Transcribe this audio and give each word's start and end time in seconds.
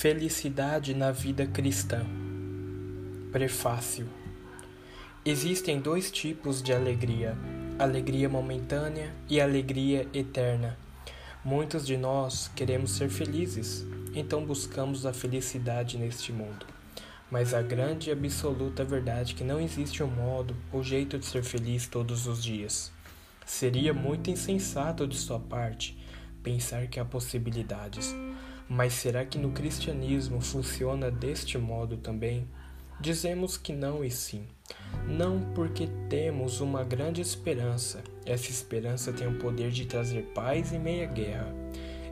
Felicidade 0.00 0.94
na 0.94 1.12
vida 1.12 1.46
cristã. 1.46 2.06
Prefácio. 3.30 4.08
Existem 5.26 5.78
dois 5.78 6.10
tipos 6.10 6.62
de 6.62 6.72
alegria: 6.72 7.36
alegria 7.78 8.26
momentânea 8.26 9.14
e 9.28 9.38
alegria 9.38 10.08
eterna. 10.14 10.78
Muitos 11.44 11.86
de 11.86 11.98
nós 11.98 12.50
queremos 12.56 12.92
ser 12.92 13.10
felizes, 13.10 13.84
então 14.14 14.42
buscamos 14.42 15.04
a 15.04 15.12
felicidade 15.12 15.98
neste 15.98 16.32
mundo. 16.32 16.64
Mas 17.30 17.52
a 17.52 17.60
grande 17.60 18.08
e 18.08 18.12
absoluta 18.14 18.82
verdade 18.82 19.34
é 19.34 19.36
que 19.36 19.44
não 19.44 19.60
existe 19.60 20.02
um 20.02 20.06
modo 20.06 20.56
ou 20.72 20.82
jeito 20.82 21.18
de 21.18 21.26
ser 21.26 21.44
feliz 21.44 21.86
todos 21.86 22.26
os 22.26 22.42
dias. 22.42 22.90
Seria 23.44 23.92
muito 23.92 24.30
insensato 24.30 25.06
de 25.06 25.18
sua 25.18 25.38
parte 25.38 25.94
pensar 26.42 26.86
que 26.86 26.98
há 26.98 27.04
possibilidades 27.04 28.16
mas 28.70 28.92
será 28.92 29.24
que 29.24 29.36
no 29.36 29.50
cristianismo 29.50 30.40
funciona 30.40 31.10
deste 31.10 31.58
modo 31.58 31.96
também? 31.96 32.46
Dizemos 33.00 33.56
que 33.56 33.72
não 33.72 34.04
e 34.04 34.12
sim. 34.12 34.44
Não 35.08 35.40
porque 35.56 35.88
temos 36.08 36.60
uma 36.60 36.84
grande 36.84 37.20
esperança. 37.20 38.00
Essa 38.24 38.48
esperança 38.48 39.12
tem 39.12 39.26
o 39.26 39.40
poder 39.40 39.72
de 39.72 39.86
trazer 39.86 40.22
paz 40.32 40.72
em 40.72 40.78
meia 40.78 41.06
guerra. 41.06 41.52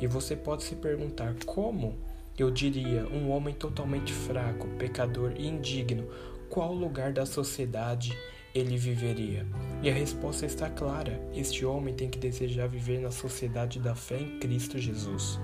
E 0.00 0.06
você 0.06 0.34
pode 0.34 0.62
se 0.62 0.76
perguntar 0.76 1.34
como? 1.44 1.98
Eu 2.38 2.50
diria, 2.50 3.06
um 3.06 3.30
homem 3.30 3.54
totalmente 3.54 4.14
fraco, 4.14 4.66
pecador 4.78 5.34
e 5.36 5.46
indigno, 5.46 6.08
qual 6.48 6.72
lugar 6.72 7.12
da 7.12 7.26
sociedade 7.26 8.16
ele 8.54 8.78
viveria? 8.78 9.46
E 9.82 9.90
a 9.90 9.92
resposta 9.92 10.46
está 10.46 10.70
clara: 10.70 11.20
este 11.34 11.66
homem 11.66 11.94
tem 11.94 12.08
que 12.08 12.18
desejar 12.18 12.66
viver 12.66 13.00
na 13.00 13.10
sociedade 13.10 13.78
da 13.78 13.94
fé 13.94 14.18
em 14.18 14.38
Cristo 14.38 14.78
Jesus 14.78 15.38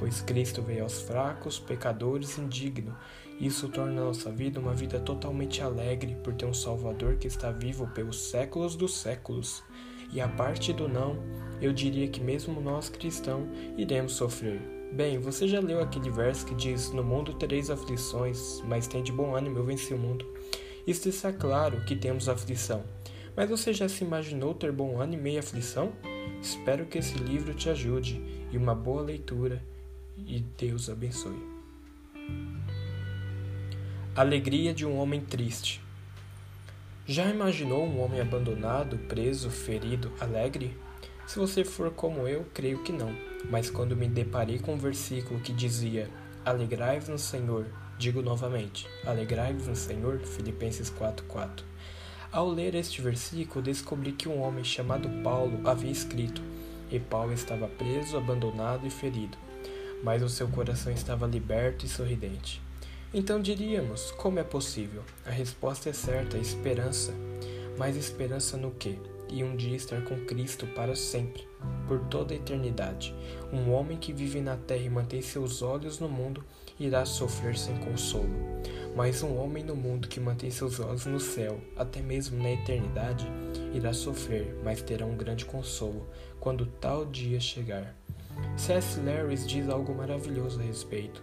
pois 0.00 0.22
Cristo 0.22 0.62
veio 0.62 0.82
aos 0.82 1.02
fracos, 1.02 1.58
pecadores 1.58 2.38
indignos. 2.38 2.94
Isso 3.38 3.68
torna 3.68 4.02
nossa 4.02 4.32
vida 4.32 4.58
uma 4.58 4.72
vida 4.72 4.98
totalmente 4.98 5.60
alegre 5.60 6.16
por 6.24 6.32
ter 6.32 6.46
um 6.46 6.54
Salvador 6.54 7.16
que 7.16 7.26
está 7.26 7.50
vivo 7.50 7.86
pelos 7.88 8.18
séculos 8.18 8.74
dos 8.74 8.96
séculos. 8.96 9.62
E 10.10 10.18
a 10.18 10.26
parte 10.26 10.72
do 10.72 10.88
não, 10.88 11.18
eu 11.60 11.70
diria 11.70 12.08
que 12.08 12.18
mesmo 12.18 12.62
nós 12.62 12.88
cristãos 12.88 13.46
iremos 13.76 14.12
sofrer. 14.12 14.62
Bem, 14.90 15.18
você 15.18 15.46
já 15.46 15.60
leu 15.60 15.82
aquele 15.82 16.10
verso 16.10 16.46
que 16.46 16.54
diz: 16.54 16.90
No 16.92 17.04
mundo 17.04 17.34
tereis 17.34 17.68
aflições, 17.68 18.62
mas 18.64 18.86
tem 18.88 19.02
de 19.02 19.12
bom 19.12 19.36
ânimo, 19.36 19.58
eu 19.58 19.64
venci 19.64 19.92
o 19.92 19.98
mundo. 19.98 20.26
Isto 20.86 21.10
está 21.10 21.30
claro 21.30 21.84
que 21.84 21.94
temos 21.94 22.26
aflição. 22.26 22.82
Mas 23.36 23.50
você 23.50 23.74
já 23.74 23.86
se 23.86 24.02
imaginou 24.02 24.54
ter 24.54 24.72
bom 24.72 24.98
ânimo 24.98 25.28
e 25.28 25.36
aflição? 25.36 25.92
Espero 26.40 26.86
que 26.86 26.96
esse 26.96 27.18
livro 27.18 27.52
te 27.52 27.68
ajude 27.68 28.22
e 28.50 28.56
uma 28.56 28.74
boa 28.74 29.02
leitura 29.02 29.62
e 30.26 30.40
Deus 30.58 30.88
abençoe. 30.88 31.42
Alegria 34.14 34.74
de 34.74 34.84
um 34.84 34.98
homem 34.98 35.20
triste. 35.20 35.80
Já 37.06 37.28
imaginou 37.30 37.86
um 37.86 38.00
homem 38.00 38.20
abandonado, 38.20 38.98
preso, 39.08 39.50
ferido, 39.50 40.12
alegre? 40.20 40.76
Se 41.26 41.38
você 41.38 41.64
for 41.64 41.90
como 41.90 42.26
eu, 42.26 42.44
creio 42.52 42.82
que 42.82 42.92
não. 42.92 43.14
Mas 43.48 43.70
quando 43.70 43.96
me 43.96 44.08
deparei 44.08 44.58
com 44.58 44.74
um 44.74 44.78
versículo 44.78 45.40
que 45.40 45.52
dizia: 45.52 46.10
Alegrai-vos 46.44 47.08
no 47.08 47.18
Senhor, 47.18 47.66
digo 47.98 48.20
novamente: 48.20 48.86
Alegrai-vos 49.04 49.66
no 49.66 49.76
Senhor, 49.76 50.18
Filipenses 50.20 50.90
4:4. 50.90 51.64
Ao 52.32 52.48
ler 52.48 52.74
este 52.74 53.00
versículo, 53.00 53.64
descobri 53.64 54.12
que 54.12 54.28
um 54.28 54.40
homem 54.40 54.62
chamado 54.62 55.08
Paulo 55.22 55.60
havia 55.68 55.90
escrito, 55.90 56.42
e 56.90 57.00
Paulo 57.00 57.32
estava 57.32 57.66
preso, 57.66 58.16
abandonado 58.16 58.86
e 58.86 58.90
ferido 58.90 59.36
mas 60.02 60.22
o 60.22 60.28
seu 60.28 60.48
coração 60.48 60.92
estava 60.92 61.26
liberto 61.26 61.84
e 61.84 61.88
sorridente. 61.88 62.60
Então 63.12 63.40
diríamos: 63.40 64.12
como 64.12 64.38
é 64.38 64.44
possível? 64.44 65.02
A 65.26 65.30
resposta 65.30 65.90
é 65.90 65.92
certa: 65.92 66.38
esperança. 66.38 67.12
Mas 67.76 67.96
esperança 67.96 68.56
no 68.56 68.70
quê? 68.72 68.98
E 69.28 69.42
um 69.42 69.56
dia 69.56 69.76
estar 69.76 70.02
com 70.02 70.24
Cristo 70.26 70.66
para 70.66 70.94
sempre, 70.94 71.46
por 71.86 72.00
toda 72.06 72.34
a 72.34 72.36
eternidade. 72.36 73.14
Um 73.52 73.72
homem 73.72 73.96
que 73.96 74.12
vive 74.12 74.40
na 74.40 74.56
terra 74.56 74.82
e 74.82 74.90
mantém 74.90 75.22
seus 75.22 75.62
olhos 75.62 75.98
no 75.98 76.08
mundo 76.08 76.44
irá 76.78 77.04
sofrer 77.04 77.56
sem 77.56 77.76
consolo. 77.76 78.28
Mas 78.96 79.22
um 79.22 79.36
homem 79.36 79.62
no 79.62 79.76
mundo 79.76 80.08
que 80.08 80.18
mantém 80.18 80.50
seus 80.50 80.80
olhos 80.80 81.06
no 81.06 81.20
céu, 81.20 81.60
até 81.76 82.00
mesmo 82.00 82.42
na 82.42 82.50
eternidade, 82.50 83.26
irá 83.72 83.92
sofrer, 83.92 84.56
mas 84.64 84.82
terá 84.82 85.06
um 85.06 85.16
grande 85.16 85.44
consolo 85.44 86.08
quando 86.40 86.66
tal 86.66 87.06
dia 87.06 87.38
chegar. 87.38 87.94
C.S. 88.56 89.00
Lewis 89.00 89.46
diz 89.46 89.68
algo 89.68 89.94
maravilhoso 89.94 90.60
a 90.60 90.62
respeito. 90.62 91.22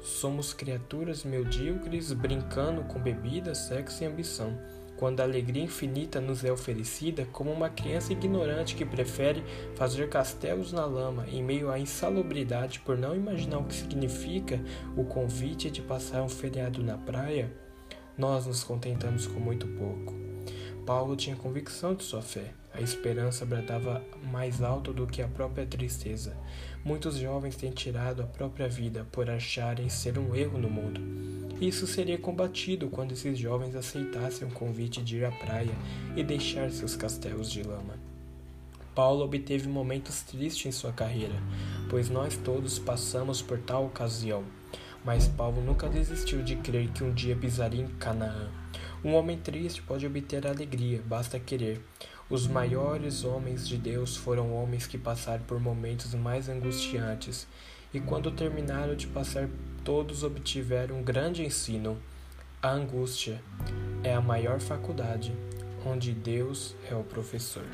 Somos 0.00 0.52
criaturas 0.52 1.24
medíocres 1.24 2.12
brincando 2.12 2.82
com 2.84 3.00
bebida, 3.00 3.54
sexo 3.54 4.04
e 4.04 4.06
ambição, 4.06 4.56
quando 4.96 5.20
a 5.20 5.24
alegria 5.24 5.62
infinita 5.62 6.20
nos 6.20 6.44
é 6.44 6.50
oferecida 6.50 7.26
como 7.32 7.52
uma 7.52 7.68
criança 7.68 8.12
ignorante 8.12 8.74
que 8.74 8.84
prefere 8.84 9.44
fazer 9.74 10.08
castelos 10.08 10.72
na 10.72 10.84
lama 10.84 11.26
em 11.28 11.42
meio 11.42 11.70
à 11.70 11.78
insalubridade 11.78 12.80
por 12.80 12.96
não 12.96 13.14
imaginar 13.14 13.58
o 13.58 13.64
que 13.64 13.74
significa 13.74 14.60
o 14.96 15.04
convite 15.04 15.70
de 15.70 15.82
passar 15.82 16.22
um 16.22 16.28
feriado 16.28 16.82
na 16.82 16.96
praia, 16.96 17.52
nós 18.16 18.46
nos 18.46 18.64
contentamos 18.64 19.26
com 19.26 19.38
muito 19.38 19.66
pouco. 19.66 20.14
Paulo 20.86 21.16
tinha 21.16 21.36
convicção 21.36 21.94
de 21.94 22.04
sua 22.04 22.22
fé. 22.22 22.54
A 22.76 22.80
esperança 22.82 23.46
bradava 23.46 24.04
mais 24.30 24.62
alto 24.62 24.92
do 24.92 25.06
que 25.06 25.22
a 25.22 25.28
própria 25.28 25.64
tristeza. 25.64 26.36
Muitos 26.84 27.16
jovens 27.16 27.56
têm 27.56 27.70
tirado 27.70 28.22
a 28.22 28.26
própria 28.26 28.68
vida 28.68 29.06
por 29.10 29.30
acharem 29.30 29.88
ser 29.88 30.18
um 30.18 30.34
erro 30.34 30.58
no 30.58 30.68
mundo. 30.68 31.00
Isso 31.58 31.86
seria 31.86 32.18
combatido 32.18 32.90
quando 32.90 33.12
esses 33.12 33.38
jovens 33.38 33.74
aceitassem 33.74 34.46
o 34.46 34.50
convite 34.50 35.02
de 35.02 35.16
ir 35.16 35.24
à 35.24 35.32
praia 35.32 35.72
e 36.14 36.22
deixar 36.22 36.70
seus 36.70 36.94
castelos 36.94 37.50
de 37.50 37.62
lama. 37.62 37.94
Paulo 38.94 39.24
obteve 39.24 39.66
momentos 39.68 40.20
tristes 40.20 40.66
em 40.66 40.72
sua 40.72 40.92
carreira, 40.92 41.34
pois 41.88 42.10
nós 42.10 42.36
todos 42.36 42.78
passamos 42.78 43.40
por 43.40 43.58
tal 43.58 43.86
ocasião. 43.86 44.44
Mas 45.02 45.28
Paulo 45.28 45.62
nunca 45.62 45.88
desistiu 45.88 46.42
de 46.42 46.56
crer 46.56 46.88
que 46.88 47.04
um 47.04 47.14
dia 47.14 47.36
pisaria 47.36 47.82
em 47.82 47.88
Canaã. 47.88 48.50
Um 49.04 49.14
homem 49.14 49.38
triste 49.38 49.80
pode 49.80 50.06
obter 50.06 50.46
alegria, 50.46 51.00
basta 51.06 51.38
querer. 51.38 51.80
Os 52.28 52.48
maiores 52.48 53.22
homens 53.22 53.68
de 53.68 53.76
Deus 53.76 54.16
foram 54.16 54.52
homens 54.52 54.84
que 54.84 54.98
passaram 54.98 55.44
por 55.44 55.60
momentos 55.60 56.12
mais 56.12 56.48
angustiantes, 56.48 57.46
e 57.94 58.00
quando 58.00 58.32
terminaram 58.32 58.96
de 58.96 59.06
passar, 59.06 59.48
todos 59.84 60.24
obtiveram 60.24 60.98
um 60.98 61.02
grande 61.04 61.44
ensino. 61.44 61.96
A 62.60 62.70
angústia 62.70 63.40
é 64.02 64.12
a 64.12 64.20
maior 64.20 64.58
faculdade, 64.58 65.32
onde 65.84 66.10
Deus 66.12 66.74
é 66.90 66.96
o 66.96 67.04
professor. 67.04 67.64